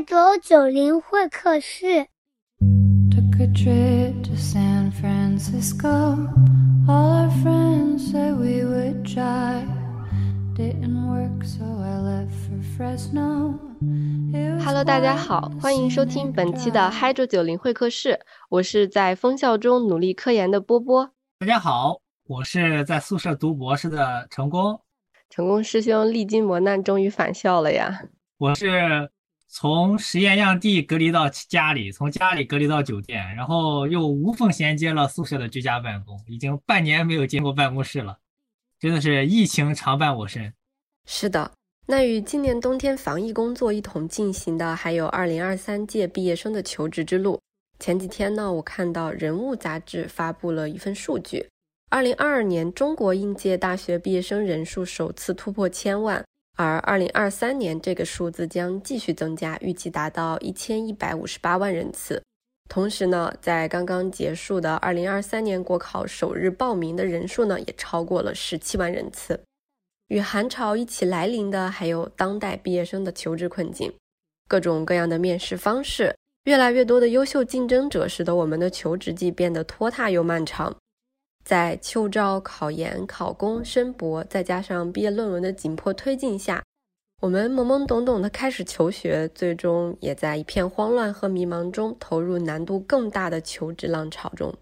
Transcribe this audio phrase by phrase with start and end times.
[0.00, 2.06] 嗨九九零会客室。
[3.10, 6.16] Took a trip to San Francisco.
[6.88, 9.62] All our friends said we would try.
[10.56, 13.58] Didn't work, so I left for Fresno.
[14.64, 18.20] Hello，大家好，欢迎收听本期的 Hydro 九零会客室。
[18.48, 21.10] 我是在封校中努力科研的波波。
[21.40, 24.80] 大家好，我是在宿舍读博士的成功。
[25.28, 28.04] 成功师兄历经磨难，终于返校了呀！
[28.38, 29.10] 我是。
[29.52, 38.16] 从实验样地隔离到家里，从家里隔离到酒店，然后又无缝衔接了宿舍的居家办公，已经半年没有进过办公室了，
[38.78, 40.54] 真的是疫情常伴我身。
[41.04, 41.50] 是的，
[41.86, 47.40] 那与今年冬天防疫工作一同进行的，还有2023届毕业生的求职之路。
[47.80, 51.48] 前几天呢，我看到《人物》杂志发布了一份数据
[51.90, 56.24] ：2022年中国应届大学毕业生人数首次突破千万。
[56.56, 62.22] 而二零二三年这个数字将继续增加，预计达到一千一百五十八万人次。
[62.68, 69.40] 同时呢，在刚刚结束的二零二三年国考首日报名的人数呢，也超过了十七万人次。
[70.08, 73.92] 与寒潮一起来临的，还有当代毕业生的求职困境，
[74.46, 80.76] 各种各样的面试方式，越来越多的优秀竞争者，使得我们的求职季变得拖沓又漫长。
[81.44, 86.62] 在秋招、考研、考公、申博，再加上毕业论文的紧迫推进下，
[87.20, 94.54] 我们懵懵懂懂的开始求学，最终也在一片慌乱和迷茫中投入难度更大的求职浪潮中。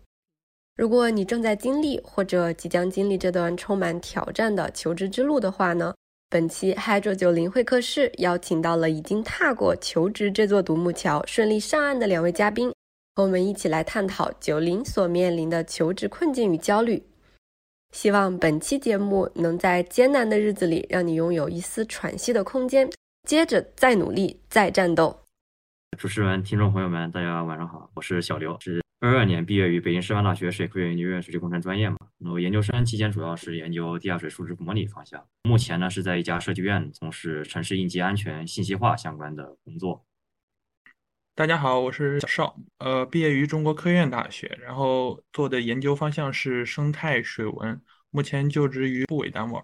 [0.77, 5.93] 如果你正在经历或者即将经历这段充满挑战的求职之路的话呢，
[6.31, 12.73] 本期 Hydro 九零会客室邀请到了已经踏过求职这座独木桥，顺利上岸的两位嘉宾。
[13.19, 17.03] 和我们一起来探讨九零所面临的求职困境与焦虑。
[17.91, 22.89] 希望本期节目能在艰难的日子里让你拥有一丝喘息的空间，
[23.27, 25.25] 接着再努力，再战斗。
[25.99, 31.97] 主持人、听众朋友们，大家晚上好，我是小刘，是二二年毕业于北京师范大学水科学研究院水利工程专业嘛。
[32.31, 40.05] 我研究生期间主要是研究地下水数值模拟方向，目前呢是在一家设计院从事城市应急安全信息化相关的工作。
[41.39, 49.63] 大家好，我是小邵，呃，毕业于中国科院大学，然后做的研究方向是生态水文，目前就职于部委单位。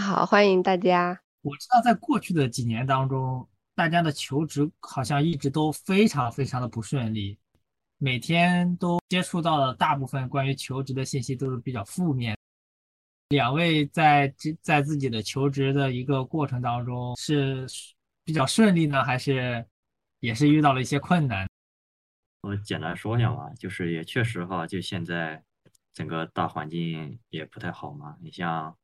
[0.00, 1.20] 好，欢迎大家。
[1.42, 7.38] 我知道在过去的几年当中，大家的求职好像一直都非常非常的不顺利，
[7.98, 12.34] 每天都接触到的大部分关于求职的信息都是比较负面。
[13.28, 17.66] 两位在在自己的求职的一个过程当中是
[18.24, 19.62] 比较顺利呢，还是？
[20.20, 21.48] 也是遇到了一些困难。
[22.42, 25.42] 我简单说一下吧，就是也确实哈，就现在
[25.92, 28.16] 整个大环境也不太好嘛。
[28.20, 28.76] 你像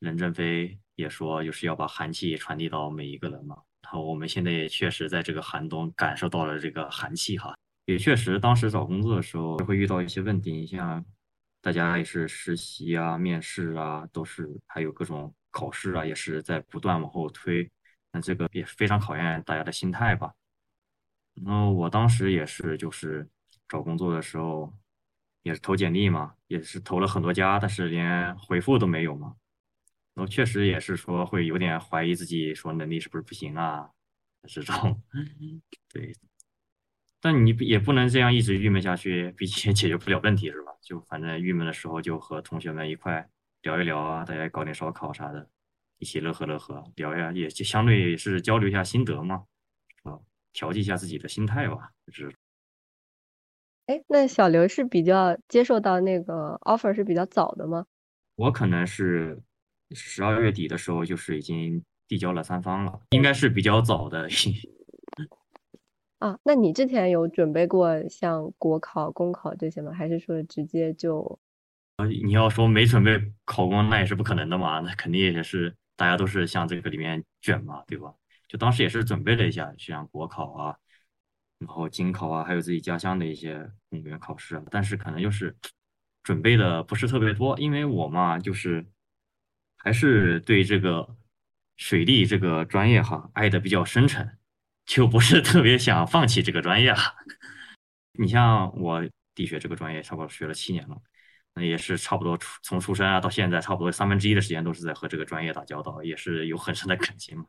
[0.00, 3.56] 任正非也说，就是要把寒气传递到每一个人嘛。
[3.82, 7.54] 然后我们现在也确实在这个寒冬感受到了这个寒气哈。
[7.84, 11.04] 也确实，当时找工作的时候会遇到一些问题，你像
[11.62, 17.70] 大家也是实习啊、面试啊，都是还有各种考试啊，也是在不断往后推。
[18.12, 20.32] 那这个也非常考验大家的心态吧。
[21.44, 23.28] 然后我当时也是，就是
[23.68, 24.72] 找工作的时候，
[25.42, 29.34] 也是投简历嘛，也是投了很多家，但是连回复都没有嘛。
[30.14, 33.90] 然后确实也是说会有点怀疑自己，说能力是不是不行啊？
[34.48, 35.02] 这种，
[35.92, 36.14] 对。
[37.20, 40.72] 但你也不能这样一直郁闷下去，毕竟解决不了问题，是吧？
[40.80, 43.28] 就反正郁闷的时候，就和同学们一块
[43.62, 45.50] 聊一聊啊，大家搞点烧烤啥的，
[45.98, 49.44] 一起乐呵乐呵，聊呀，也就相对是交流一下心得嘛。
[50.56, 52.34] 调剂一下自己的心态吧，就是。
[53.84, 57.84] 哎，那小刘是比较接受到那个 offer 是比较早的吗？
[58.36, 59.38] 我可能是
[59.90, 64.26] 十二月底的时候，就是已经递交了三方了，应该是比较早的。
[66.18, 69.92] 啊，那你之前有准备过像国考、公考这些吗？
[69.92, 71.38] 还是说直接就？
[71.98, 78.12] 呃，你要说没准备考公，那也是不可能的嘛，那肯定也是大家都是向这个里面卷嘛，对吧？
[78.48, 80.76] 就当时也是准备了一下，像国考啊，
[81.58, 85.56] 然后京考啊，还有自己家乡的一些公务员考试啊，但是可能就是
[86.22, 88.86] 准备的不是特别多，因为我嘛，就是
[89.76, 91.16] 还是对这个
[91.76, 94.38] 水利这个专业哈爱的比较深沉，
[94.84, 97.14] 就不是特别想放弃这个专业哈。
[98.18, 99.04] 你像我
[99.34, 100.96] 地学这个专业，差不多学了七年了，
[101.54, 107.44] 那也是差不多从出生啊到现在，差不多三分之一的时间都是在和这个专业打交道，也是有很深的感情嘛。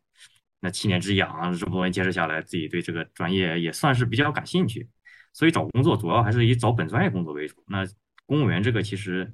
[0.59, 4.89] 那七年之痒啊，这么多年坚持下来，自己对这个专业也算是比较感兴趣，
[5.31, 7.63] 所以找工作主要还是以找本专业工作为主。
[7.67, 7.85] 那
[8.25, 9.31] 公务员这个其实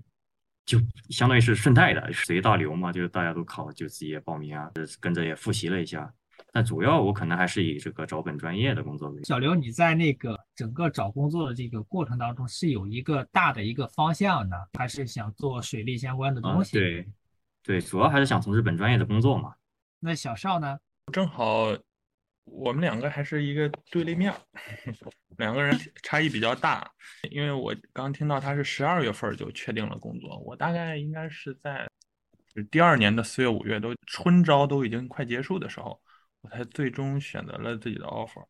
[0.66, 0.78] 就
[1.10, 6.14] 相当于是顺带的，随大流嘛，就是大家都考，就自己也报名啊，跟着也复习了一下，
[6.52, 9.26] 但主要我可能还是以这个找本专业的工作为主。
[9.26, 16.78] 小刘，你在那个整个找工作的这个过程当中，是有一个大的一个方向的，还是想做水利相关的啊，东西？
[16.78, 17.08] 对，
[17.64, 19.54] 对，主要还是想从事本专业的工作嘛。
[20.00, 20.78] 那小邵呢？
[21.12, 21.76] 正好
[22.46, 24.38] 我们两个还是一个对立面儿，
[25.38, 26.90] 两个人 差异比较大。
[27.30, 31.88] 因为我刚听到他是十二月份儿就确定了工作，我大概应该是在
[32.54, 36.00] 就第二年的四月、五月都春招都已经快结束的时候，
[36.42, 38.44] 我才最终选择了自己的 offer。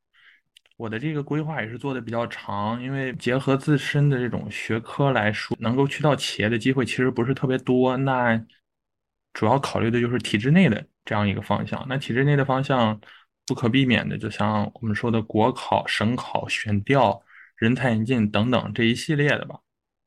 [0.75, 7.95] 我的这个规划也是做的比较长，因为结合自身的这种学科来说，能够去到企业的机会其实不是特别多。
[7.95, 8.43] 那
[9.33, 11.85] 主要考虑的就是体制内的这样一个方向。
[11.87, 12.99] 那体制内的方向
[13.45, 17.21] 不可避免的，就像我们说的国考、省考、选调、
[17.57, 19.59] 人才引进等等这一系列的吧。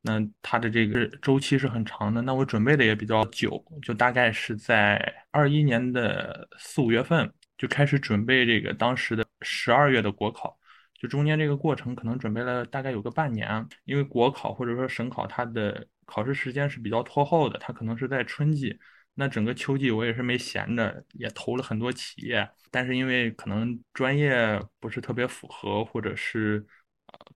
[0.03, 2.23] 那它的这个周期是很长的。
[2.23, 4.97] 那我准备的也比较久，就大概是在
[5.33, 10.57] 二一年的四五月份就开始准备这个当时的十二月的国考。
[10.95, 18.79] 就中间这个过程可能准备了大概有个半年，因为国考或者说省考它的考试时间是比较拖后的，它可能是在春季。
[19.19, 26.67] 那整个秋季我也是没闲着，也投了很多企业，但是因为可能专业不是特别符合，或者是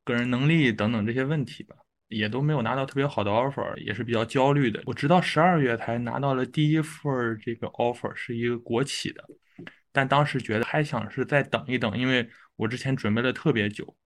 [0.05, 1.75] 个人能力等等这些问题吧，
[2.09, 4.82] 也都没有拿到特别好的 offer，也是比较焦虑的。
[4.85, 7.11] 我直到十二月才拿到了第一份
[7.41, 9.25] 这个 offer，是一个国企的，
[9.91, 13.97] 但当时觉得还想是再等一等，因为我之前准备了特别久，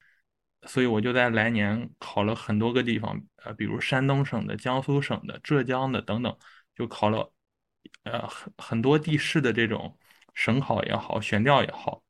[0.68, 6.38] 所以我就在来年考了很多个地方，呃，比如山东省的、江苏省的、浙江的等等，
[6.76, 7.33] 就考了。
[8.04, 9.96] 呃，很很多地市的这种
[10.34, 12.02] 省考也好，选调也好，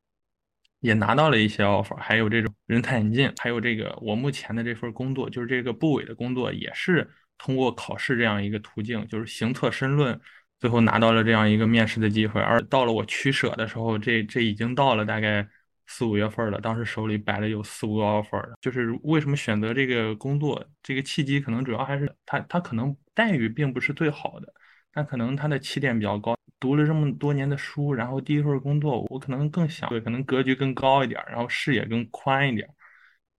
[0.80, 10.20] 也拿到了一些 offer，还有这种人才引进，还有这个我目前的这份工作，就是这个部委的工作，也是通过考试这样一个途径，就是行测申论，
[10.58, 12.40] 最后拿到了这样一个面试的机会。
[12.40, 15.46] 而到了我取舍的时候，这这已经到了大概
[15.86, 24.52] 四五月份了，当时手里摆了有四五个 offer，就是为什么选择这个工作，这个契机可能主要还是他他可能待遇并不是最好的。
[24.94, 32.68] 但可能他的起点比较高，读了这么多年的书，然后第一份工作，我可能更想对，可能格局更高一点，然后视野更宽一点，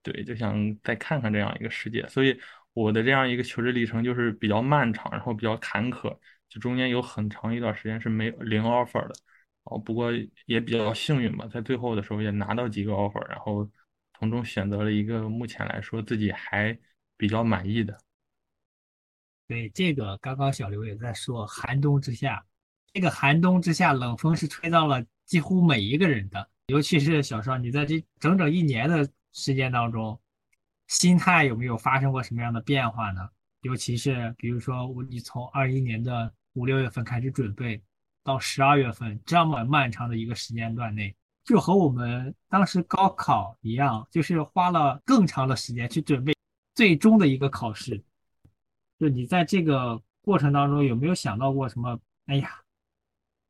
[0.02, 0.54] 对，就想
[0.84, 2.06] 再看看这样一个世界。
[2.08, 2.38] 所以
[2.74, 6.14] 我的这样一个求职历程就是比较漫长，然后比较坎坷，
[6.48, 9.14] 就中间有很长一段时间是没有零 offer 的，
[9.64, 10.12] 哦，不过
[10.44, 13.68] 也比较幸运吧，在最后的时候也拿到几个 offer，然后
[14.18, 16.78] 从中选择了一个目前来说自己还
[17.16, 17.98] 比较满意的。
[19.48, 22.44] 对这个，刚刚小刘也在说，寒冬之下，
[22.92, 30.18] 这个寒冬之下，冷风是吹到了几乎每一个人的，尤其是小邵，你在这整整一年的时间当中，
[30.88, 33.28] 心态有没有发生过什么样的变化呢？
[33.62, 37.80] 尤其是比如说，我你从二一年的五六月份开始准备，
[38.24, 41.14] 到十二月份这么漫长的一个时间段内，
[41.44, 46.32] 就和我们当时高考一样，就是花了更长的时间去准备
[46.74, 48.02] 最终的一个考试。
[48.98, 52.00] 就你在这个过程当中有没有想到过什么？
[52.26, 52.60] 哎呀，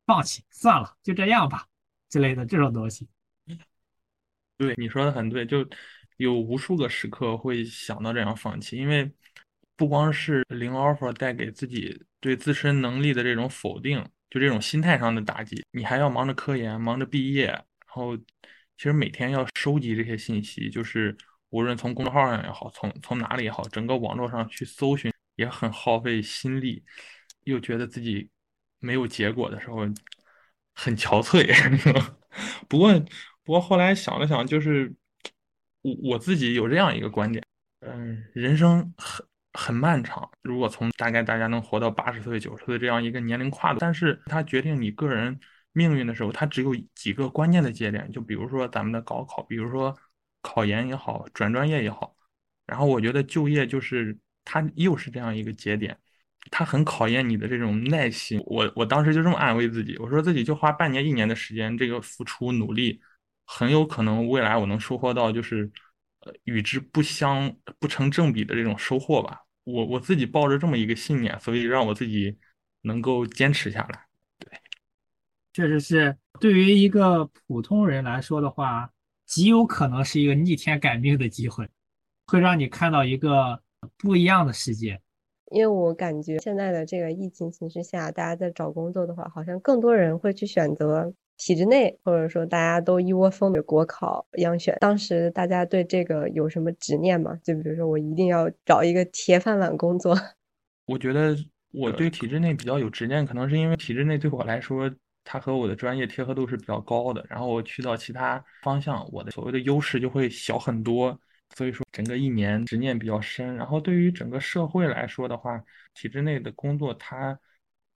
[0.05, 1.67] 放弃算了，就这样吧
[2.11, 3.09] 之类的这种东西。
[4.59, 5.67] 对，你说的很对，就
[6.19, 9.11] 有无数个时刻会想到这样放弃，因为
[9.77, 21.17] 不光是零 offer 带给自己对自身能力的这种否定，就这种心态上的打击，你还要忙着科研，忙着毕业，然后其实每天要收集这些信息，就是
[21.49, 25.11] 无论从公众号上也好，从从哪里也好，整个网络上去搜寻。
[25.37, 26.83] 也很耗费心力，
[27.45, 28.29] 又觉得自己
[28.79, 29.87] 没有结果的时候
[30.75, 31.47] 很憔悴。
[32.69, 32.93] 不过，
[33.45, 34.93] 不过后来想了想，就是
[35.83, 37.45] 我我自己有这样一个观点，
[37.81, 40.29] 嗯，人生很很漫长。
[40.43, 45.39] 如果从大概大家能活到八十岁、九十岁这样一个年龄跨度，但是它决定你个人
[45.73, 48.11] 命运的时候，它只有几个关键的节点。
[48.11, 49.97] 就比如说咱们的高考，比如说
[50.41, 52.17] 考研也好，转专业也好，
[52.67, 54.19] 然后我觉得就业就是。
[54.49, 55.99] 它又是这样一个节点，
[56.53, 58.41] 它很考验你的这种耐心。
[58.47, 63.01] 我我当时就这么安慰自己，我说自己就花半年一年的时间，这个付出努力，
[63.45, 65.69] 很有可能未来我能收获到就是
[66.21, 69.41] 呃与之不相不成正比的这种收获吧。
[69.65, 72.39] 我我自己抱着这么一个信念，所以让我自己
[72.83, 74.07] 能够坚持下来。
[74.39, 74.49] 对，
[75.53, 78.93] 确实是对于一个普通人来说的话，
[79.25, 81.69] 极有可能是一个逆天改命的机会，
[82.29, 83.61] 会让你看到一个。
[83.97, 85.01] 不一样的世界，
[85.51, 94.77] 因为我感觉现在的这个疫情形势下，大家在找工作的话，好像更多人会去选择体制内，或者说大家都一窝蜂的国考央选。
[94.81, 97.39] 当时大家对这个有什么执念吗？
[97.45, 100.17] 就比如说我一定要找一个铁饭碗工作。
[100.87, 101.37] 我觉得
[101.73, 104.91] 我对体制内比较有执念，可能是因为体制内对我来说
[105.25, 107.25] 它和我的专业贴合度是比较高的。
[107.29, 111.17] 然后我去到其他方向，我的所谓的优势就会小很多。
[111.55, 113.55] 所以说，整个一年执念比较深。
[113.57, 115.63] 然后对于整个社会来说的话，
[115.95, 117.39] 体制内的工作它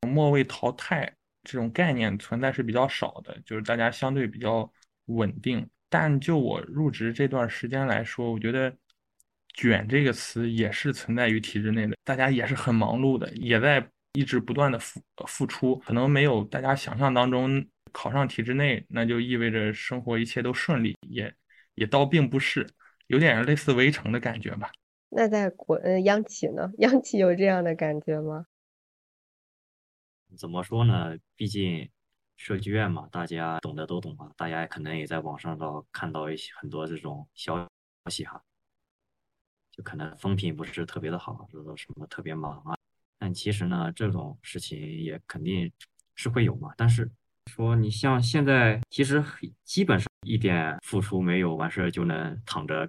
[0.06, 4.70] 末位淘汰这种概念存在是比较少的，就是大家相对比较
[5.06, 5.68] 稳定。
[5.88, 8.74] 但就我入职这段时间来说，我觉得
[9.54, 15.76] “卷”这个词也是存在于体制内的，大家也是很忙碌的，也在一直不断的付付出。
[15.80, 21.34] 可能没有大家想象当中考上体制内，那就意味着生活一切都顺利，也
[21.74, 22.66] 也倒并不是。
[23.10, 24.70] 有点类似围城的感觉吧？
[25.08, 26.70] 那在国嗯央企呢？
[26.78, 28.46] 央企有这样的感觉吗？
[30.38, 31.18] 怎么说呢？
[31.34, 31.90] 毕竟
[32.36, 34.30] 设计院嘛，大家懂的都懂啊。
[34.36, 37.68] 大家可能也在网上到看到一些很多这种消
[38.08, 38.40] 息哈，
[39.72, 42.78] 就可能风评不是特别的好，说什么特别忙啊。
[43.18, 45.72] 但其实呢，这种事情也肯定
[46.14, 46.72] 是会有嘛。
[46.76, 47.10] 但是
[47.46, 49.20] 说你像现在，其实
[49.64, 52.88] 基本上一点付出没有，完事儿就能躺着。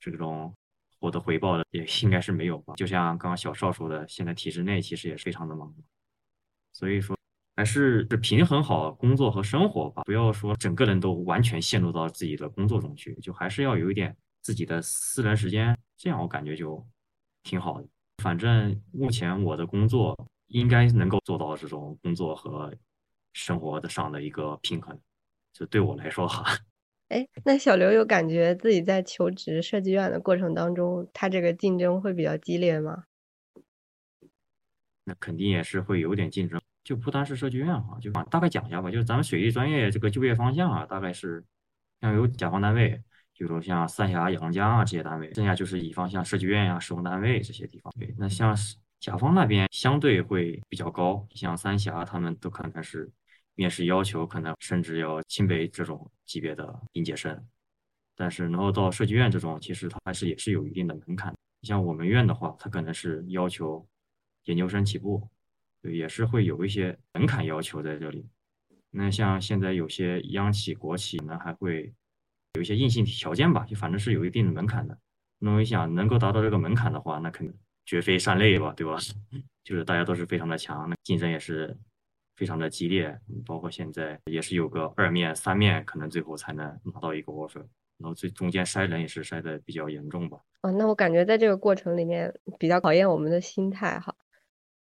[0.00, 0.54] 这种
[1.00, 2.74] 获得回报的也应该是没有吧？
[2.74, 5.74] 就像刚刚小邵说的，现在体制内其实也非常的忙，
[6.72, 7.16] 所以说
[7.56, 16.86] 还是平衡好工作和生活吧，不要说整个人都完全陷入到自己的工作中去，就还是要有一点自己的私人时间，这样我感觉就
[17.42, 17.88] 挺好的。
[18.22, 20.16] 反正目前我的工作
[20.48, 22.72] 应该能够做到这种工作和
[23.32, 25.00] 生活的上的一个平衡，
[25.52, 26.44] 就对我来说哈。
[27.08, 33.04] 哎，那小刘有感觉自己在求职设计院的过程当中，他这个竞争会比较激烈吗？
[35.04, 41.42] 那肯定也是会有点竞争，就不单是设计院哈，就啊大概讲一下吧，就是咱们水利专业这个就业方向啊，大概是
[42.02, 47.90] 像有甲方单位，比如像三峡、阳江啊这些单位，剩下就是乙方像设计院呀、施工单位这些地方。
[47.98, 48.54] 对，那像
[49.00, 53.10] 甲方那边相对会比较高，像三峡他们都可能是。
[53.58, 57.44] 面试要求可能甚至要清北这种级别的应届生，
[58.14, 61.34] 但是然后到设计院这种，其实它还是也是有一定的门槛。
[61.62, 63.84] 像我们院的话，它可能是要求
[64.44, 65.28] 研究生起步，
[65.82, 68.24] 对，也是会有一些门槛要求在这里。
[68.90, 71.92] 那像现在有些央企、国企呢，还会
[72.52, 74.96] 有一些硬性条件吧，就反正是有一定的门槛的。
[75.40, 77.52] 那么想能够达到这个门槛的话，那肯定
[77.84, 78.96] 绝非善类吧，对吧？
[79.64, 81.76] 就是大家都是非常的强，那竞争也是。
[82.38, 87.58] 非常的激烈，包括现在也是有个二面、三面，可能最后才能拿到一个 offer，
[87.98, 90.38] 然后最中间筛人也是筛的比较严重吧。
[90.60, 94.14] 啊，那我感觉在这个过程里面比较考验我们的心态哈，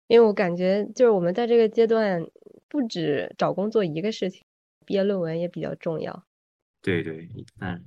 [0.08, 2.26] 因为我感觉就是我们在这个阶段
[2.68, 4.44] 不止找工作一个事情，
[4.84, 6.26] 毕业论文也比较重要。
[6.82, 7.30] 对对，
[7.60, 7.84] 但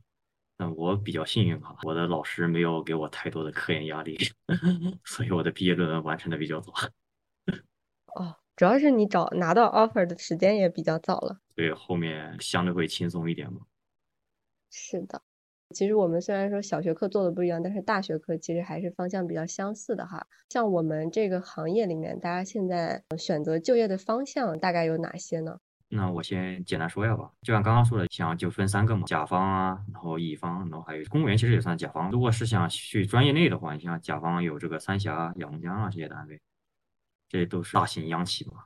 [0.58, 4.16] 那我比较幸运哈，我的老师没有给我太多的科研压力，
[5.04, 6.73] 所以我的毕业论文完成的比较早。
[8.56, 8.58] 哦。
[8.58, 13.60] 主要是你找拿到 offer 的时间也比较早了，对，后面相对会轻松一点嘛。
[14.70, 15.22] 是的，
[15.75, 20.26] 其实我们虽然说小学课做的不一样，但是大学课其实还是方向比较相似的哈。
[20.48, 25.58] 像我们这个行业里面，大家现在选择就业的方向大概有哪些呢？
[25.88, 32.10] 那我先简单说一下吧，就像刚刚说的，像就分三个嘛，甲方啊，然后乙方，然后还有公务员，其实也算甲方。
[32.10, 36.40] 如果是想去专业内的话，你像甲方有这个三峡、阳江啊这些单位。
[37.28, 38.64] 这都是大型央企嘛，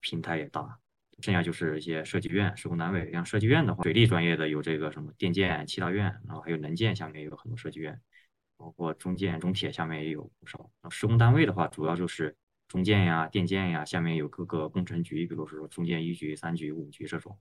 [0.00, 0.78] 平台也大，
[1.20, 3.10] 剩下就是一些设计院、施工单位。
[3.10, 8.00] 像设计院的话，水利专业的有这个什么电建七大院，然后还有能建下面也有很多设计院，
[8.56, 10.58] 包括中建、中铁下面也有不少。
[10.80, 12.36] 然后施工单位的话，主要就是
[12.68, 17.38] 中建呀、电建呀，下面有各个工程局，比如说中建一局、三局、五局这种。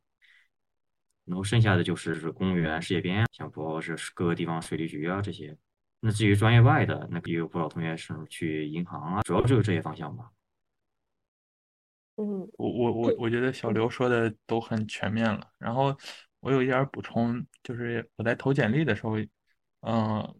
[1.25, 5.57] 然后剩下的就是是公务员、事业编，像包括是各个地方水利局啊这些。
[6.01, 10.29] 那至于专业外的，那也有不少同学是去银行啊，主要就是这些方向吧。
[12.17, 15.49] 嗯，我我我我觉得小刘说的都很全面了。
[15.57, 15.97] 然后
[16.41, 19.17] 我有一点补充，就是我在投简历的时候，
[19.81, 20.35] 嗯，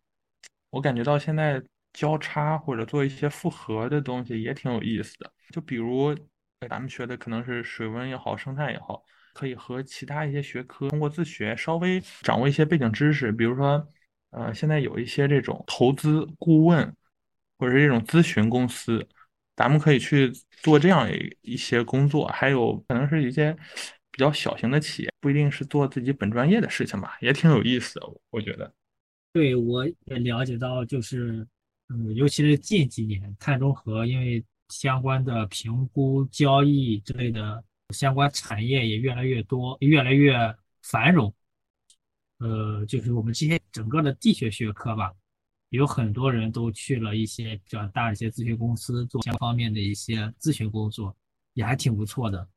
[0.70, 1.60] 我感觉到现在
[1.94, 5.34] 交叉或者做一些复合的东西也挺有意思的。
[5.52, 6.16] 就比如
[6.70, 13.88] 咱们学的可能是水文也好，生态也好，可以和其他一些学科通过自学稍微掌握一些背景知识，比如说。
[14.36, 16.94] 呃，现在有一些这种投资顾问，
[17.58, 19.08] 或者是这种咨询公司，
[19.56, 20.30] 咱们可以去
[20.62, 22.27] 做这样一一些工作。
[22.27, 23.56] 还有可能是一些
[24.12, 28.06] 比较小型的企业，不一定是做自己本专业的事情吧，也挺有意思的。
[28.30, 28.74] 我觉得，
[29.32, 31.48] 对我也了解到，就是
[31.88, 40.36] 嗯，尤其是近几年，碳中和因为相关的评估、交易之类的相关产业也越来越多，越来越
[40.82, 41.34] 繁荣。
[42.39, 45.13] 呃，就是我们这些整个的地学学科吧，
[45.70, 51.15] 有很多人都去了一些比较大的一些咨询公司做相方面的一些咨询工作，
[51.54, 52.48] 也还挺不错的。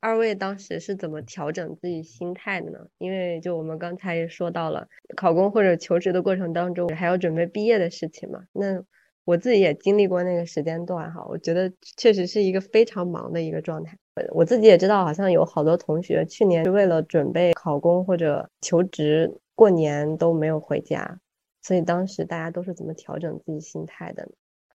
[0.00, 2.78] 二位当时是怎么调整自己心态的呢？
[2.98, 8.44] 因为就我们刚才也说到了，考公或者求职的过程当中，还要准备毕业的事情嘛。
[8.52, 8.80] 那
[9.24, 13.98] 我自己也经历过那个时间段哈，我觉得确实是一个非常忙的一个状态。
[14.30, 21.20] 我自己也知道，好像有好多同学去年是为了准备考公或者求职，过年都没有回家。
[21.62, 24.32] 所以当时大家都是怎么调整自己心态的呢？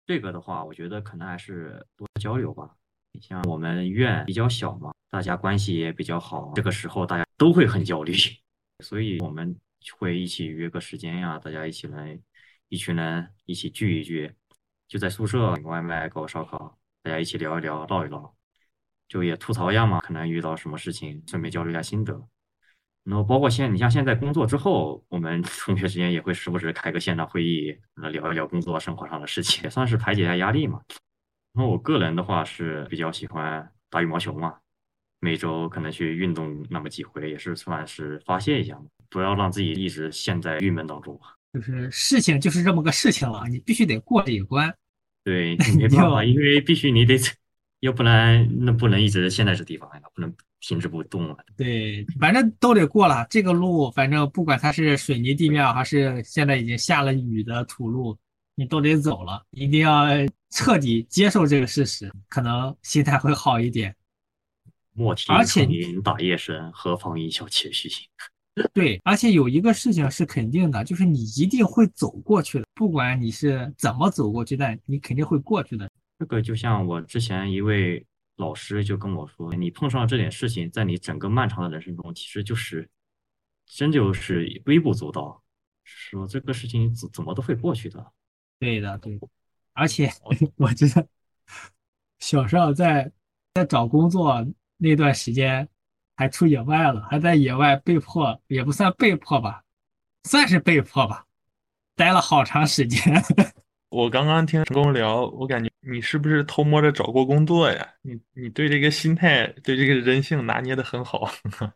[0.05, 2.69] 这个的话，我觉得可能还是多交流吧。
[3.11, 4.91] 你像我们院比较小嘛。
[5.11, 8.13] 大家关系也比较好，这个时候大家都会很焦虑，
[8.79, 9.53] 所以我们
[9.97, 12.17] 会一起约个时间呀，大家一起来，
[12.69, 14.33] 一群人一起聚一聚，
[14.87, 18.33] 就在宿舍点外卖搞烧烤，大家一起聊一聊，唠一唠，
[19.11, 22.17] 就也吐槽一下嘛，可能遇到什么事情，顺便交流一下心得。
[23.03, 30.79] 然后包括现你像现在工作之后，我们 同学之间也会时不时开个线上会议，来聊一聊工作生活上的事情，也算是排解一下压力嘛。
[31.53, 34.55] 然后我个人的话是比较喜欢打羽毛球嘛。
[35.19, 41.19] 每周可能去运动那么几回，也是算是发泄一下嘛，不要让自己一直陷在郁闷当中。
[41.53, 44.73] 就是事情就是这么个事情了，你必须得过这一关。
[45.23, 47.15] 对， 没办法，因为必须你得，
[47.81, 51.37] 要不然那不能一直陷在这地方呀，不能停止不动啊。
[51.57, 58.17] 对，反正都得过了这个路，反正不管它是水泥地面还是现在已经下了雨的土路，
[58.55, 60.05] 你都得走了，一定要
[60.51, 63.95] 彻底接受这个事实，可能心态会好一点。
[64.93, 68.07] 莫听风云打叶声，何妨一笑且徐行。
[68.73, 75.89] 对，而且有一个事情是肯定的，就是你一定会走过去的，不管你是怎么走过去，但你肯定会过去的。
[76.21, 82.87] 这个就像我之前一位老师就跟我说，你碰上这点事情，在你整个漫长的人生中，其实就是
[83.65, 85.41] 真就是微不足道，
[85.83, 88.13] 说这个事情怎怎么都会过去的。
[88.59, 89.19] 对的，对。
[89.73, 90.11] 而且
[90.57, 91.07] 我觉得
[92.19, 93.11] 小时候在
[93.55, 94.45] 在找工作。
[94.77, 95.67] 那段时间
[96.15, 99.63] 还出野外了，还在野外被迫，也不算被迫吧，
[100.23, 101.25] 算是被迫吧，
[101.95, 103.01] 待了好长时间。
[103.91, 107.85] 我刚刚听成功聊，我感觉你是不是偷摸着找过工作呀？
[108.01, 111.29] 你你对这个心态，对这个人性拿捏的很好。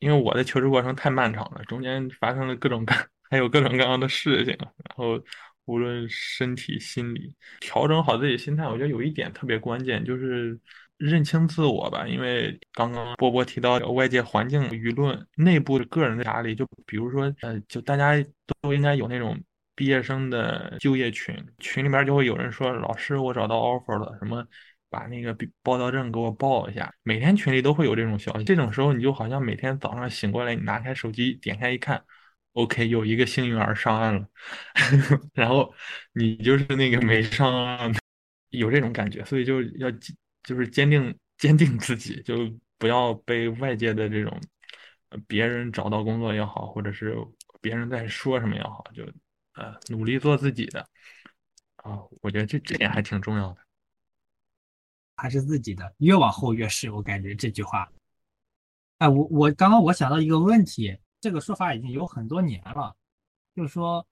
[0.00, 2.92] 因为我的求职过程太漫长了，中间发生了各种各，
[3.30, 5.22] 还有各种各样的事情，然后
[5.66, 10.58] 无论身体、心理，调整好自己心态，我觉得有一点特别关键，就是。
[10.98, 18.14] 认清自我吧，因为刚刚波波提到外界环境、舆论、内部的个人的压力，就比如说，呃，就大家
[18.60, 19.40] 都应该有那种
[19.78, 24.44] 毕业生的就业群，群里面就会有人说：“老师，我找到 offer 了，什么
[24.90, 32.02] 把那个报到证给我报一下。”每天群里都会有这种消息，这种时候你就好像每天早上醒过来，你拿开手机点开一看
[32.54, 34.26] ，OK，有一个幸运儿上岸了，
[35.32, 35.72] 然后
[36.12, 37.94] 你就是那个没上岸，
[38.48, 39.88] 有这种感觉，所以就要。
[40.44, 44.40] 就是坚定坚定自己，就不要被外界的这种
[45.26, 47.14] 别人找到工作也好，或者是
[47.60, 49.04] 别人在说什么也好，就
[49.58, 50.80] 呃努力做自己的
[51.76, 53.60] 啊，我觉得这这点还挺重要的，
[55.16, 57.90] 还是自己的，越往后越是，我感觉这句话。
[58.98, 62.96] 哎，我我刚刚我想到一个问题，这个说法已经有很多年了，
[63.54, 64.06] 就是说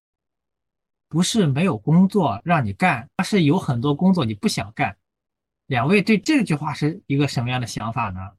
[1.08, 4.96] 不是没有工作让你干，而是有很多工作你不想干。
[5.66, 8.32] 两位对这句话是一个什么样的想法呢？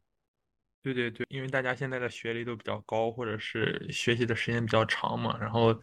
[0.81, 5.81] 对对对，因为大家现在的学历都比较高，或者是学习的时间比较长嘛，然后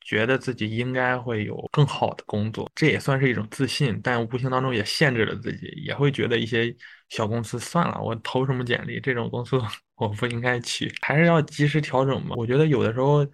[0.00, 6.74] 觉得自己应该会有更好的工作，这也算是一种自信，但无形当中也限制了自己，也会觉得一些
[7.08, 9.60] 小公司算了，我投什么简历，这种公司
[9.96, 12.34] 我不应该去，还是要及时调整嘛。
[12.36, 13.26] 我觉得有的时候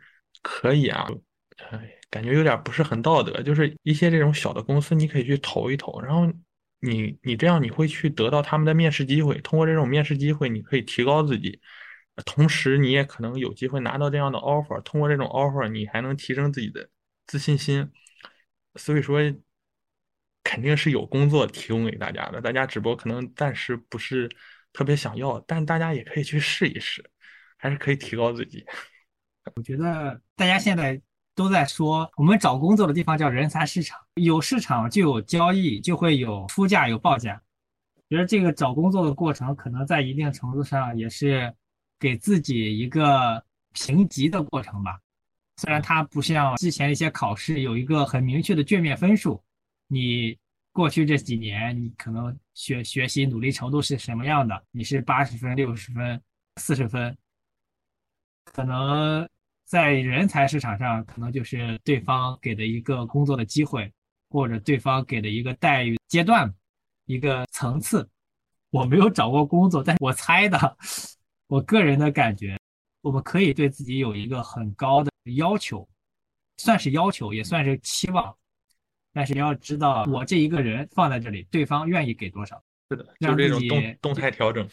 [0.43, 1.07] 可以啊，
[1.71, 6.33] 哎，感觉有点不是很道德，就是一些这种小的公司，你可以去投一投，然后。
[6.79, 11.59] 你你这样你会去得到他们的面试机会，通过这种面试机会，你可以提高自己，
[12.25, 16.89] 同时你也可能有机会拿到这样的 offer，通过这种 offer，你还能提升自己的
[17.27, 17.91] 自信心。
[18.77, 19.21] 所以说，
[20.43, 24.29] 肯定是有工作提供给大家的，大家只不过可能暂时不是
[24.73, 27.09] 特别想要，但大家也可以去试一试，
[27.57, 28.65] 还是可以提高自己。
[29.55, 31.01] 我觉得大家现在。
[31.37, 37.39] 都在说，我们找工作的地方叫人才市场，有市场就有交易，就会有出价有报价。
[38.09, 41.55] 觉得这个找工作的过程，可能在一定程度上也是
[41.99, 44.99] 给自己一个评级的过程吧。
[45.57, 49.43] 虽然它不像之前一些考试有一个很明确的卷面分数，
[49.87, 50.37] 你
[50.73, 56.21] 过去这几年你可能学学习努力程度是什么样的，你是八十分、六十分、
[56.57, 57.17] 四十分，
[58.45, 59.29] 可能。
[59.69, 63.93] 在人才市场上，可能就是对方给的一个工作的机会，
[64.31, 66.55] 或者对方给的一个待遇阶段、
[67.07, 68.09] 一个层次。
[68.71, 70.77] 我没有找过工作，但是我猜的，
[71.49, 72.59] 我个人的感觉，
[73.03, 75.89] 我们可以对自己有一个很高的要求，
[76.57, 78.37] 算是要求，也算是期望。
[79.13, 82.63] 但是你要知道，我这一个人放在这里，对方愿意给多少？
[82.91, 84.69] 是的，就这种动动态调整。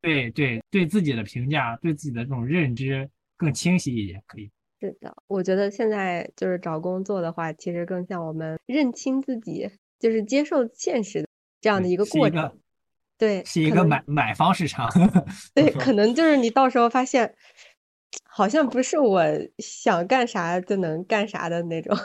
[0.00, 4.50] 对对，对自己的评价，对自己的这种认知更清晰一点，可以。
[4.80, 11.26] 是的，我觉得现在就是找工作的话，其实更像我们认清自己，就是接受现实
[11.60, 12.58] 这样的一个过程。
[13.20, 14.90] 对，是一个买买方市场。
[15.54, 17.34] 对，可能就是你到时候发现，
[18.24, 19.22] 好像不是我
[19.58, 21.96] 想干啥就能干啥的那种。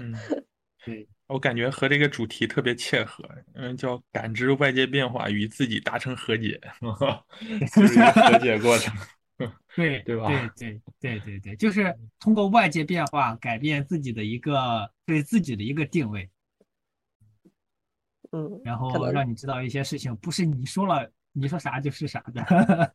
[0.00, 0.14] 嗯，
[0.86, 1.08] 对。
[1.26, 6.60] 我感觉和这个主题特别切合，嗯，叫感知外界变化与自己达成和解，
[7.72, 8.92] 就是和解过程，
[9.76, 10.26] 对对吧？
[10.56, 16.28] 对对对对对，就是通过外界变化改变自己的一个对自己的一个定位，
[18.32, 22.94] 嗯，然后让你知道一些事情不是你说了你说啥就是啥的。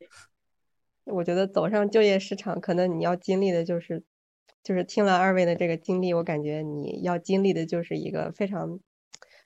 [1.04, 4.04] 我觉得走上就业市场，可能你要经历的就是。
[4.62, 8.78] 就是听了二位的这个经历，我感觉你要经历的就是一个非常，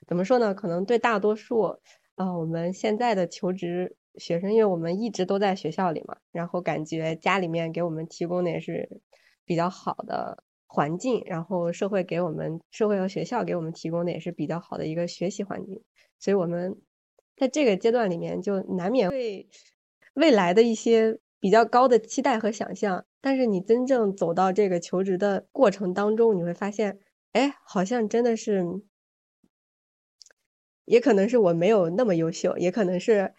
[0.05, 0.53] 怎么说呢？
[0.53, 1.79] 可能对大多数
[2.15, 9.01] 啊，我们现在的求职学生，因为我们一直都在学校里嘛，然后感觉家里面给我们提供的也是
[9.45, 10.43] 比较好的
[10.75, 15.81] 环境，然后社会给我们社会和学校给我们提供的也是比较好的一个学习环境，
[16.19, 16.75] 所以我们
[17.37, 19.47] 在这个阶段里面就难免会
[20.13, 21.19] 未来的一些。
[21.37, 26.97] 比较高的期待和想象，但是你真正走到这个求职的过程当中，你会发现，
[27.33, 28.65] 哎，好像真的是，
[30.85, 33.35] 也可能是我没有那么优秀，也可能是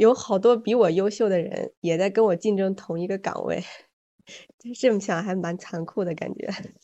[0.00, 3.62] 有好多比我优秀的人也在跟我竞争同一个岗位，
[4.60, 6.46] 就这么想还蛮残酷的感觉。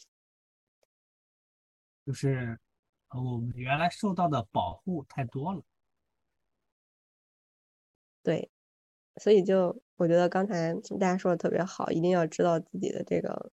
[2.07, 2.59] 就是
[3.11, 5.63] 我们原来受到的保护太多了，
[8.25, 8.51] 对，
[9.19, 9.81] 所以就。
[9.99, 13.51] 我觉得刚才大家说的特别好，一定要知道自己的这个，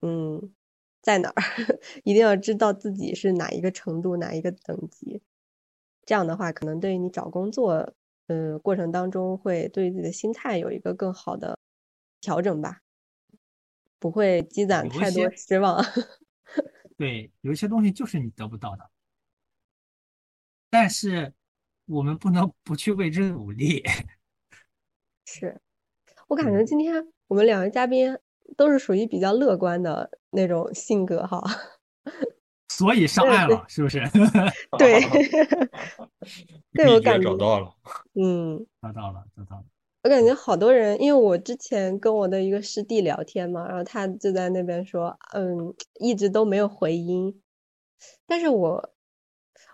[0.00, 0.54] 嗯，
[1.02, 1.42] 在哪儿，
[2.04, 5.22] 一定要知道自己是哪一个程度、哪一个等级。
[6.06, 7.92] 这样的话，可能对于你找工作，
[8.28, 11.58] 嗯，过程当中会对自己的心态有一个更好的
[12.22, 12.80] 调整吧，
[14.02, 15.80] 不会积攒太多失望。
[16.98, 18.90] 对，有一些东西就是你得不到的，
[20.68, 21.32] 但是
[21.86, 23.84] 我们不能不去为之努力。
[25.24, 25.60] 是
[26.26, 28.18] 我感觉今天我们两位嘉宾
[28.56, 31.40] 都是属于比较乐观的那种性格哈，
[32.68, 34.00] 所以上岸了是不是？
[34.78, 35.00] 对，
[36.72, 37.72] 对我感觉找到了，
[38.14, 39.64] 嗯，找到了，找到了。
[40.02, 47.40] 我感觉好多人，因为我之前跟我的一个师弟聊天嘛，然后他就在那边说，嗯，一直都没有回音，
[48.26, 48.90] 但是我。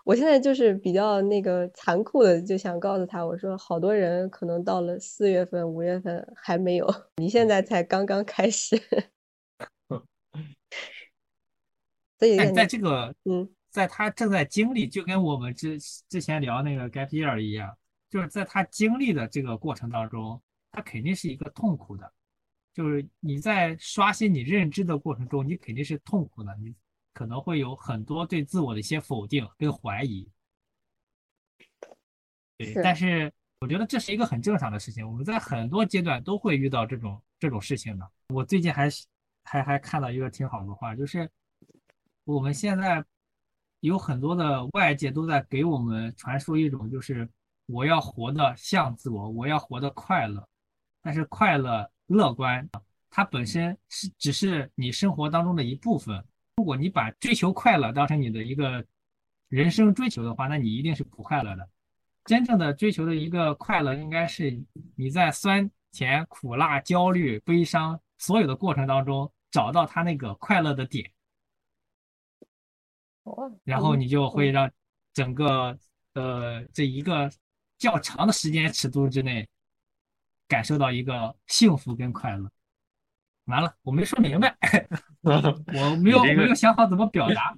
[0.05, 6.87] 我现在就是比较那个残酷的，就想告诉他，我说好多人可能到了四月份、五月份还没有，
[7.17, 8.75] 你现在才刚刚开始。
[12.17, 15.77] 所以在这个，嗯，在他正在经历，就跟我们之
[16.09, 17.77] 之前聊那个 gap year 一样，
[18.09, 20.41] 就是在他经历的这个过程当中，
[20.71, 22.11] 他肯定是一个痛苦的，
[22.73, 26.75] 就是你在刷新你认知的过程中，你肯定是痛苦的，你。
[27.11, 30.29] 可能会有很多对自我的一些否定跟怀疑，
[32.55, 35.05] 对，但是我觉得这是一个很正常的事情。
[35.05, 38.09] 我们在很多阶段都会遇到这种这种事情的。
[38.29, 38.87] 我最近还
[39.43, 41.29] 还还看到一个挺好的话，就是
[42.23, 43.03] 我们现在
[43.81, 47.27] 有很多的外界都在给我们传输一种，就是
[47.69, 50.43] 我要活得像自我，我要活得快乐。
[51.01, 52.67] 但是快乐、乐观，
[53.11, 56.25] 它本身是只是你生活当中的一部分。
[56.57, 58.83] 如果你把追求快乐当成你的一个
[59.47, 61.69] 人生追求的话，那你一定是不快乐的。
[62.25, 64.61] 真正的追求的一个快乐，应该是
[64.95, 71.09] 你在酸甜苦辣、焦虑、悲伤所有的过程当中，找到他那个快乐的点，
[73.63, 74.69] 然后你就会让
[75.13, 75.77] 整个
[76.13, 77.31] 呃这一个
[77.79, 79.47] 较长的时间尺度之内，
[80.47, 82.47] 感受到一个幸福跟快乐。
[83.45, 84.55] 完了，我没说明白，
[85.21, 87.57] 我没有没有想好怎么表达。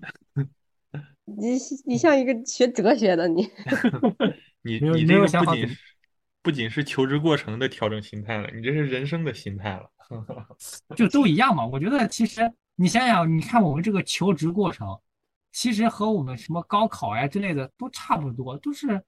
[1.26, 3.50] 你你像一个学哲学的你，
[4.64, 5.70] 你你这个不仅
[6.42, 9.90] 不仅是求职过程的调整心态了，你这是人生的心态了，
[10.96, 11.66] 就都一样嘛。
[11.66, 15.00] 我觉得其实你想想，你看我们这个求职过程，
[15.52, 19.02] 其实和我们什么高考呀之类的都差不多，都是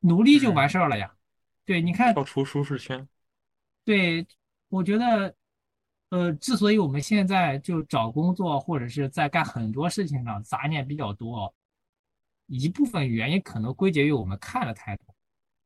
[0.00, 1.14] 努力就完事儿了呀。
[1.64, 3.08] 对，你看跳出舒适圈。
[3.84, 4.26] 对，
[4.68, 5.34] 我觉得。
[6.10, 11.54] 呃，之所以我们现在就找工作或者是在干很多事情上杂念比较多，
[12.46, 15.14] 一部分原因可能归结于我们看了太多。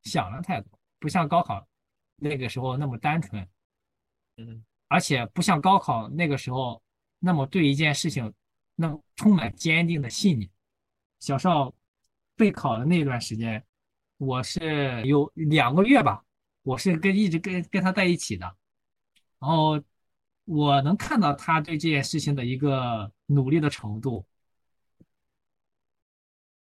[0.03, 1.65] 想了太多，不像高考
[2.17, 3.47] 那个时候那么单纯，
[4.35, 6.83] 嗯，而且不像高考那个时候
[7.19, 8.33] 那么对一件事情
[8.75, 10.49] 那么充满坚定的信念。
[11.21, 11.73] 小邵
[12.35, 13.65] 备考的那段时间，
[14.17, 16.23] 我是有两个月吧，
[16.61, 18.45] 我是跟一直跟跟他在一起的，
[19.39, 19.81] 然后
[20.45, 24.25] 我能看到他对这件事情的一个努力的程度，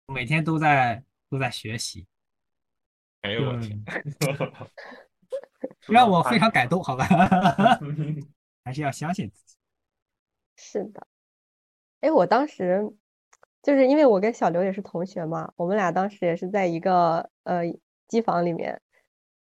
[0.08, 2.06] 每天都在都在学习，
[3.22, 3.84] 哎呦我天，
[5.88, 7.06] 让我非常 感动，好吧？
[8.64, 9.56] 还是要相信自己。
[10.58, 11.08] 是的，
[12.02, 12.84] 哎，我当时
[13.68, 17.64] 就是因为我跟小刘也是同学嘛，我们俩当时也是在一个呃
[18.08, 18.82] 机房里面。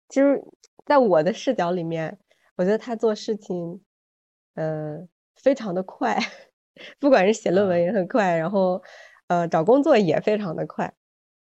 [0.09, 0.43] 其实，
[0.85, 2.19] 在我的视角里面，
[2.57, 3.81] 我觉得他做事情，
[4.55, 4.99] 呃，
[5.37, 6.19] 非常的快，
[6.99, 8.83] 不管是写论文也很快，然后
[9.27, 10.93] 呃找工作也非常的快，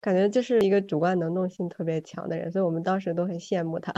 [0.02, 3.90] 感觉就是一个主观能动性特别强的人，所以我们当时都很羡慕他。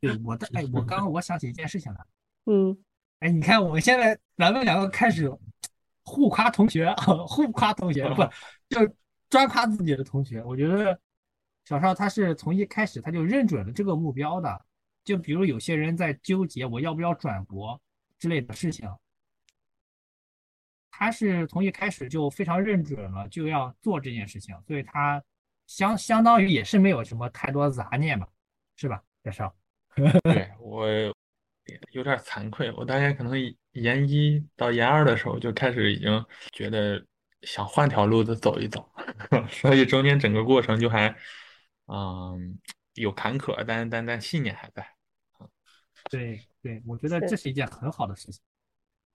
[0.00, 2.00] 对，我的哎，我刚刚我想起一件事情来，
[2.50, 2.78] 嗯，
[3.20, 5.30] 哎，你看我们现在咱们两个开始
[6.08, 6.90] 互夸同学，
[7.28, 8.22] 互夸同学，不
[8.70, 8.94] 就
[9.28, 10.42] 专夸自己的同学。
[10.42, 10.98] 我觉得
[11.66, 14.64] 小邵他是从一开始他就认准了这个目标的，
[15.04, 17.78] 就比如有些人在纠结我要不要转博
[18.18, 18.88] 之类的事情，
[20.90, 25.22] 他是从一开始就非常认准了就要做这件事情，所以他
[25.66, 28.26] 相相当于也是没有什么太多杂念吧，
[28.76, 29.54] 是吧，小邵？
[30.24, 30.86] 对我
[31.92, 33.38] 有点惭愧，我大概可能
[33.80, 37.04] 研一到研二的时候就开始已经觉得
[37.42, 38.88] 想换条路子走一走，
[39.50, 41.14] 所以中间整个过程就还
[41.86, 42.58] 嗯
[42.94, 44.86] 有坎坷，但但但信念还在。
[46.10, 48.40] 对对，我觉得这是一件很好的事情。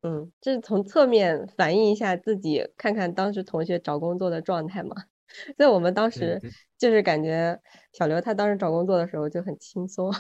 [0.01, 4.95] 嗯，这是从侧面反映一下自己，看看当时同学找工作的状态嘛。
[5.57, 6.39] 所以我们当时
[6.77, 7.59] 就是感觉
[7.93, 10.13] 小刘他当时找工作的时候就很轻松，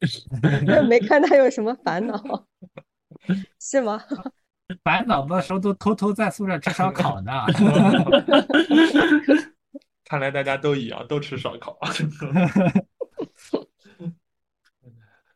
[0.88, 2.46] 没看他有什么烦恼，
[3.60, 4.02] 是吗？
[4.84, 7.32] 烦恼的时候都偷偷在宿舍吃烧烤呢。
[10.04, 11.78] 看来大家都一样，都吃烧烤。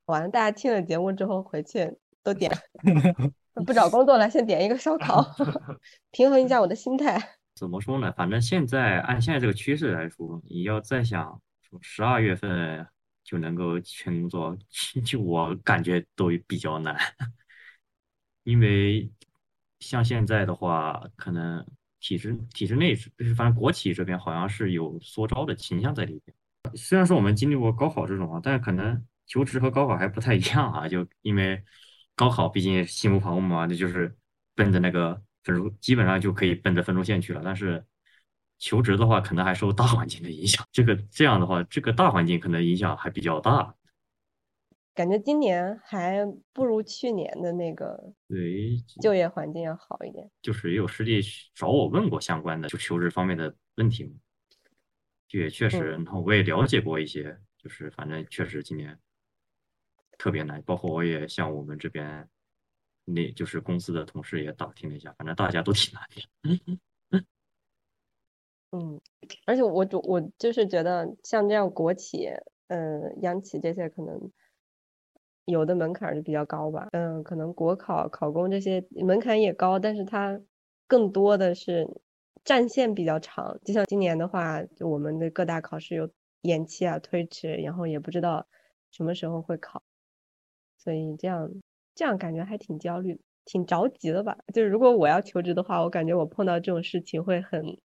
[0.07, 2.51] 完了，大家听了节目之后回去都点。
[3.67, 5.25] 不找工作了，先点一个烧烤，
[6.11, 7.21] 平衡一下我的心态。
[7.55, 8.13] 怎么说呢？
[8.17, 12.87] 反正现在按现在这个趋势来说，你要再想说十二月份
[13.23, 14.57] 就能够全工作，
[15.05, 16.97] 就我感觉都比较难。
[18.45, 19.11] 因为
[19.81, 21.67] 像现在的话，可能
[21.99, 26.37] 体制体制内是，反正国企这边好像是有缩招的倾向在里边。
[26.77, 31.61] 虽然说我们经历过高考这种啊，但是可能求职和高考还不太一样啊，就因为。
[32.17, 34.17] 高考毕竟心无旁骛嘛，那就是
[34.55, 37.41] 奔着那个分数，基本上就可以奔着分数线去了。
[37.43, 37.85] 但是
[38.61, 40.65] 求职的话，可能还受大环境的影响。
[40.71, 43.75] 这个这样的话，这个大环境可能影响还比较大。
[44.95, 50.31] 感觉今年还不如去年的那个对就业环境要好一点。
[50.41, 51.21] 就是也有师弟
[51.55, 54.13] 找我问过相关的就求职方面的问题嘛，
[55.29, 58.99] 就也确实，然后我也了解过一些，就是反正确实今年。
[60.17, 62.29] 特别难，包括我也向我们这边，
[63.05, 66.79] 那就是公司的同事也打听了一下，反正大家都挺难的。
[68.71, 69.01] 嗯，
[69.45, 72.29] 而且我主我就是觉得像这样国企，
[72.69, 74.31] 嗯，央企这些可能
[75.47, 76.89] 有的门槛就比较高吧。
[76.93, 80.41] 嗯，可能国考、考公这些门槛也高，但是它
[80.87, 81.87] 更多的是
[82.45, 83.59] 战线比较长。
[83.65, 86.09] 就像今年的话，就我们的各大考试有
[86.43, 88.47] 延期啊、推迟，然后也不知道
[88.91, 89.83] 什么时候会考。
[90.79, 91.51] 所以这样
[91.95, 94.37] 这样感觉还挺焦虑、挺着急的吧？
[94.55, 97.79] 就是如果我要求职的话，我感觉我碰到这种事情会很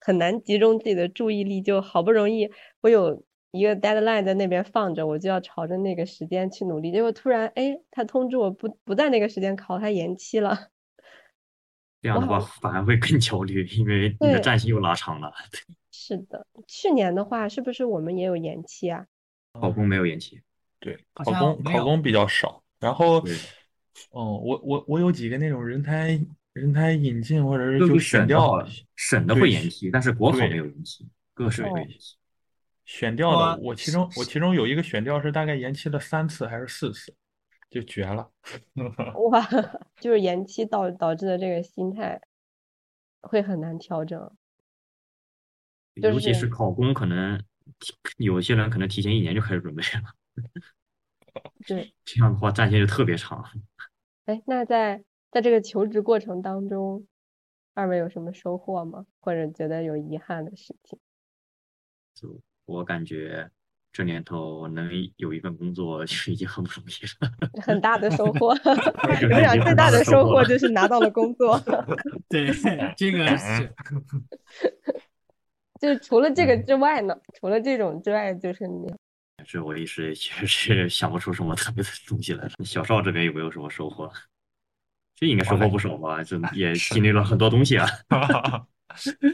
[0.00, 1.62] 很难集中自己的注意力。
[1.62, 2.50] 就好不容易
[2.82, 6.92] 我有一个 deadline 在那边放着，我就要朝着那个时间去努力。
[6.92, 10.68] 结果突然，哎，他通知我不不在那个时间考，他延期了。
[12.00, 15.32] 这样的话反而会更焦虑，因为你的战线又拉长了。
[15.90, 19.04] 是的，去年的话是不是我们也有延期啊？
[19.52, 20.40] 考公没有延期。
[20.78, 23.18] 对，考公考公比较少，然后，
[24.10, 26.20] 哦，我我我有几个那种人才
[26.52, 32.16] 人才引进或者是就选掉了省的会延期，但是国考没有延期，各省会延期。
[32.88, 37.14] 选调的，我其中我其中有一个选调是大概延期了三次还是四次，
[37.68, 38.32] 就绝了。
[39.30, 39.46] 哇，
[40.00, 42.18] 就是延期导导致的这个心态
[43.20, 44.34] 会很难调整，
[45.96, 47.44] 尤其是考公，可能
[48.16, 50.14] 有些人可能提前一年就开始准备了。
[51.68, 53.44] 对，这样的话战线就特别长。
[54.24, 57.06] 哎，那在在这个求职过程当中，
[57.74, 59.04] 二位有什么收获吗？
[59.20, 60.98] 或者觉得有遗憾的事情？
[62.14, 63.50] 就我感觉
[63.90, 67.32] 这年头能有一份工作就已经很不容易了，
[67.64, 68.54] 很大的收获。
[69.22, 71.58] 有我想最大的收获就是拿到了工作。
[72.28, 72.52] 对，
[72.94, 73.72] 这个是。
[75.80, 77.16] 就是除了这个之外呢？
[77.40, 78.92] 除了这种之外，就是你。
[79.46, 82.46] 这我一时确实想不出什么特别的东西来。
[82.64, 84.12] 小邵这边有没有什么收获？
[85.16, 86.22] 这应该收获不少吧？
[86.22, 87.86] 这也经历了很多东西啊。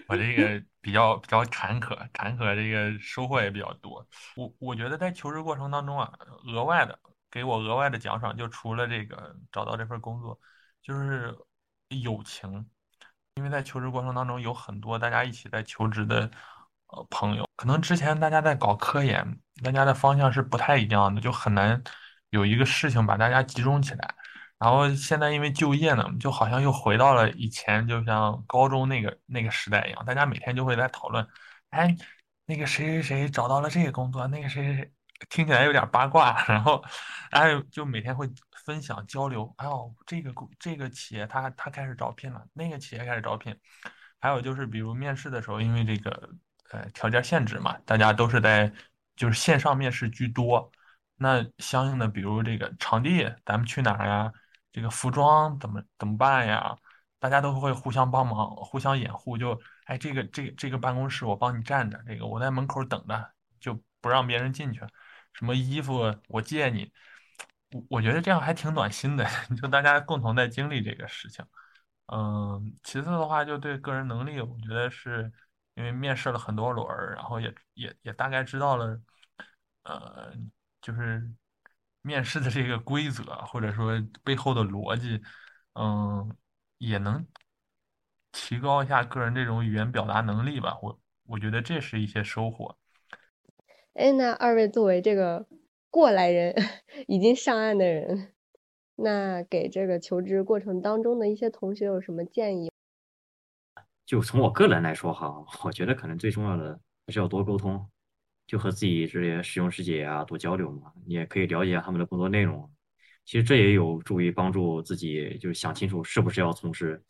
[0.09, 4.07] 我这个比较比较坎坷，坎坷这个收获也比较多。
[4.37, 6.13] 我我觉得在求职过程当中啊，
[6.47, 6.99] 额外的
[7.31, 10.39] 给我额外的奖赏，就除了这个找到这份工作，
[10.83, 11.37] 就是
[11.89, 12.69] 友情。
[13.37, 16.31] 因为在求职过程当中，有很多大家一起在求职的
[16.87, 21.83] 呃朋友，可能之前大家在搞科研，大家的方向是不太一样的，就很难
[22.31, 24.15] 有一个事情把大家集中起来。
[24.65, 31.27] 然后现在因为就业呢，就好像又回到了以前，就像高中那个那个时代一样，大家每天就会在讨论，
[31.69, 31.95] 哎，
[32.47, 34.93] 那个谁谁谁找到了这个工作，那个谁谁谁，
[35.29, 36.83] 听起来有点八卦， 然后
[37.31, 38.27] 哎，就每天会
[38.65, 43.55] 分享交流，哎呦，这个这个企业他他开始招聘了，那个企业开始招聘，
[44.19, 46.31] 还有就是比如面试的时候，因为这个
[46.71, 48.73] 呃条件限制嘛，大家都是在
[49.15, 50.73] 就是线上面试居多，
[51.17, 54.33] 那相应的比如这个场地，咱们去哪儿呀？
[54.75, 56.77] 这个服装怎么怎么办呀？
[57.21, 59.39] 大家都会互相帮忙，互相掩护。
[59.39, 64.81] 就哎，这个这这个办公室我帮你站着，这个我在门口等着，就不让别人进去。
[65.33, 66.93] 什么衣服我借你，
[67.71, 69.25] 我我觉得这样还挺暖心的。
[69.63, 71.47] 就大家共同在经历这个事情。
[72.07, 75.33] 嗯，其次的话，就对个人能力，我觉得是
[75.75, 79.01] 因为面试了很多轮儿，然后也也也大概知道了，
[79.85, 80.33] 呃，
[80.83, 81.33] 就是。
[82.07, 85.23] 面试的这个规则，或者说背后的逻辑，
[85.73, 86.37] 嗯，
[86.77, 87.27] 也能
[88.31, 90.79] 提高一下个人这种语言表达能力吧。
[90.83, 92.77] 我我觉得这是一些收获。
[93.95, 95.47] 哎，那二位作为这个
[95.89, 96.55] 过来人，
[97.09, 98.35] 已经上岸的人，
[98.97, 102.71] 那给这个求职过程当中的一些同学有什么建议？
[104.05, 107.89] 就从我个人来说哈，我觉得可能最重要的还是要多沟通。
[108.47, 112.71] 就和自己这些师兄师姐啊多交流嘛，你也可以了解下他们的工作内容。
[113.25, 117.03] 其实这也有助于帮助自己，就是想清楚是不是要从事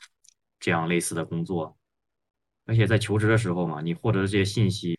[0.60, 1.76] 这样类似的工作。
[2.66, 4.98] 而且在求职的时候嘛，你获得的这些信息，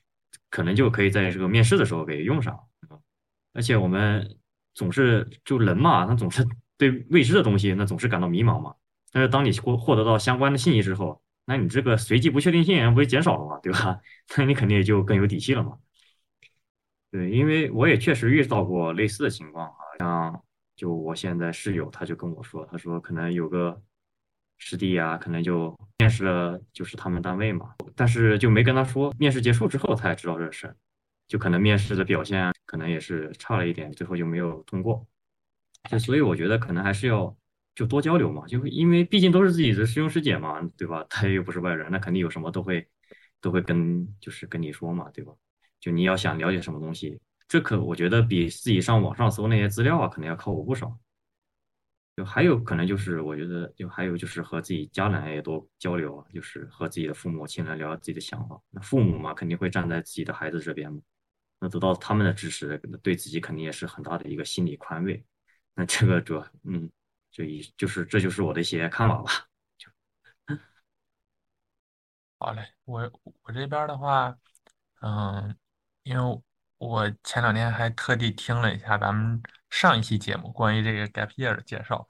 [0.49, 2.59] 可能就可以在这个面试的时候给用上。
[3.53, 4.37] 而且我们
[4.73, 6.45] 总是就人嘛，他总是
[6.77, 8.75] 对未知的东西那总是感到迷茫嘛。
[9.11, 14.01] 但是当你获获得到相关的信息之后，那你这个随机不确定性不就减少了嘛，对吧？
[14.37, 15.77] 那你肯定也就更有底气了嘛。
[17.15, 20.43] 对，因为我也确实遇到过类似的情况，好像
[20.75, 23.81] 就我现在室友，他就跟我说，他说可能有个
[24.57, 30.75] 师弟啊，可能就面试了，就是他们单位嘛，但是就没跟他说，面试结束之后他才知道这事，
[31.25, 35.07] 就可能面试的表现可能也是差了一点，最后就没有通过。
[35.89, 37.33] 就所以我觉得可能还是要
[37.75, 41.05] 就多交流嘛，就因为毕竟都是自己的师兄师姐嘛，对吧？
[41.09, 42.85] 他又不是外人，那肯定有什么都会
[43.39, 45.31] 都会跟就是跟你说嘛，对吧？
[45.79, 50.97] 就你要想了解什么东西，这可我觉得比自己上网上搜那些资料啊，可能要靠谱不少。
[52.15, 58.57] 就还有可能就是，我觉得就还有就是和自己家人也多交流啊，就是和自己的父母亲人聊聊自己的想法。
[58.69, 61.01] 那父母嘛，肯定会站在自己的孩子这边嘛。
[61.59, 65.21] 那得到他们的支持，对自己肯定也是很大的一个心理宽慰。
[65.73, 66.89] 那这个主要，嗯，
[67.31, 69.31] 就一就是这就是我的一些看法吧。
[69.77, 69.89] 就
[72.37, 73.11] 好嘞，我
[73.43, 74.37] 我这边的话，
[75.01, 75.53] 嗯。
[76.05, 76.41] 因为
[76.77, 79.41] 我前两天还特地听了一下咱们
[79.71, 82.07] 上一期节目关于这个 gap year 的介绍，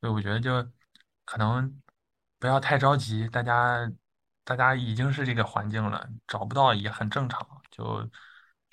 [0.00, 0.62] 所以我觉得就
[1.24, 1.80] 可能
[2.38, 3.90] 不要太着急，大家
[4.44, 8.06] 大家已经是这个环境了，找不到也很正常，就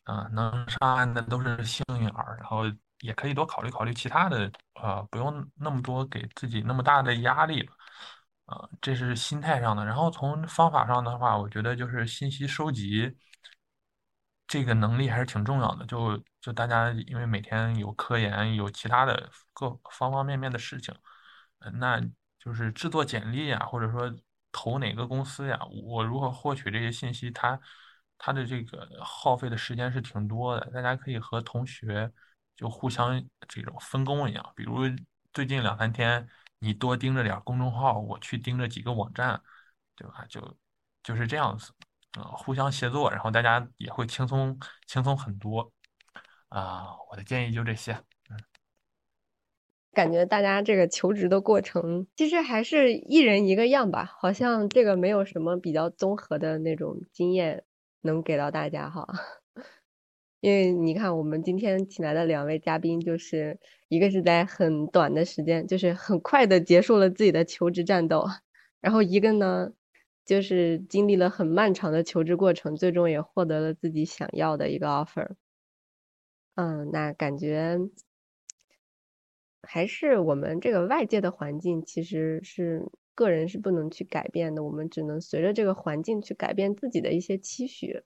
[0.06, 2.64] 嗯能上岸的都是幸运儿，然后
[3.00, 7.74] 也可以多考虑考虑其他的，呃不用那么多给自己那么大的压力吧，
[8.48, 13.16] 呃这是心态上的，然后从方法上的话，我觉得就是信息收集。
[14.48, 20.93] 这个能力还是挺重要的，就就大家因为每天有科研，有其他的各方方面面的事情，
[21.80, 22.00] 那
[22.39, 24.14] 就是制作简历呀，或者说
[24.52, 27.60] 投哪个公司呀，我如何获取这些信息，它
[28.18, 30.70] 它的这个耗费的时间是挺多的。
[30.72, 32.12] 大家可以和同学
[32.56, 34.82] 就互相这种分工一样，比如
[35.34, 36.28] 最近两三天
[36.60, 39.41] 你多盯着点公众号，我去盯着几个网站，
[39.96, 40.24] 对吧？
[40.30, 40.58] 就
[41.04, 41.74] 就是这样子。
[42.18, 44.57] 呃，互相协作，然后大家也会轻松
[44.88, 45.72] 轻松很多
[46.49, 46.88] 啊！
[47.09, 47.91] 我的建议就这些。
[48.30, 48.39] 嗯，
[49.91, 57.63] 感觉大家这个求职的过程，其实还是一人一个样吧，好像这个没有什么比较综合的那种经验
[58.01, 59.07] 能给到大家哈。
[60.41, 68.26] 因为你看，我们今天请来的两位嘉宾，就是一个是在很短的时间，就是很快的结束了自己的求职战斗，
[68.80, 69.72] 然后一个呢，
[70.26, 75.36] 就是经历了很漫长的求职过程，最终也获得了自己想要的一个 offer。
[76.55, 77.78] 嗯，那感觉
[79.61, 88.03] 还是我们这个外界的环境其实是个人是不能去改变的，我们只能随着这个环境去改变自己的一些期许。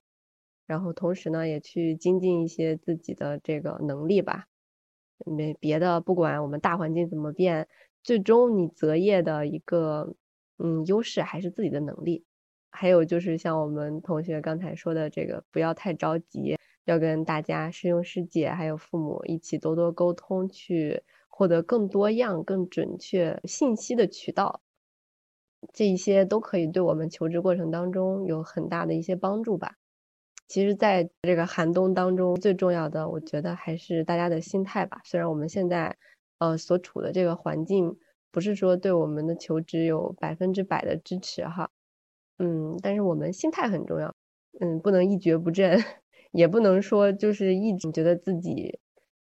[0.65, 4.45] 然后同时呢，也去精进一些自己的这个能力吧。
[5.25, 7.67] 没别的，不管我们大环境怎么变，
[8.03, 10.15] 最终你择业的一个
[10.59, 12.23] 嗯优势还是自己的能力。
[12.71, 16.55] 还有就是像我们同学刚才说的这个，不要太着急，
[16.85, 24.61] 要跟大家师兄师姐还有父母一起多多沟通，去获得更多样、更准确信息的渠道。
[25.73, 29.75] 这一些都可以对我们求职过程当中有很大的一些帮助吧。
[30.47, 35.01] 其实，在这个寒冬当中，最重要的，我觉得还是大家的心态吧。
[35.03, 35.97] 虽然我们现在，
[36.39, 37.97] 呃，所处的这个环境
[38.31, 41.69] 不是说对我们的求职有百分之百的支持哈，
[42.37, 44.13] 嗯，但是我们心态很重要，
[44.59, 45.79] 嗯，不能一蹶不振，
[46.31, 48.79] 也不能说就是一直觉得自己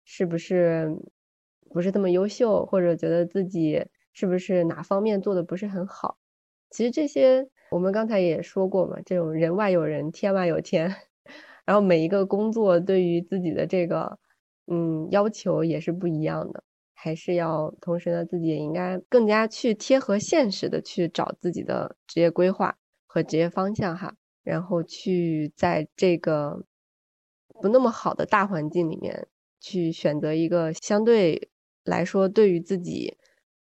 [0.05, 0.95] 是不是
[1.69, 6.17] 不是那么优秀，或者觉得自己是不是哪方面做的不是很好。
[6.69, 10.93] 其实这些我们刚才也说过嘛，这种人外有人，天外有天。
[11.65, 14.17] 然后每一个工作对于自己的这个，
[14.67, 16.63] 嗯，要求也是不一样的，
[17.03, 22.77] 还是要同时呢，自己也应该更加去贴合现实的去找自己的职业规划
[23.07, 26.63] 和职业方向哈，然后去在这个
[27.59, 29.27] 不那么好的大环境里面
[29.59, 31.49] 去选择一个相对
[31.83, 33.17] 来说对于自己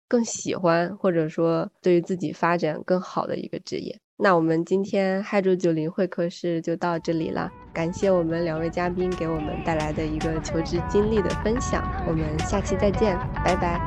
[0.08, 4.00] 更喜欢或者说对于自己发展更好的一个职业。
[4.20, 13.15] 那我们今天嗨住九零会客室就到这里了，感谢我们两位嘉宾给我们带来的一个求职经历的分享，我们下期再见，
[13.45, 13.80] 拜拜。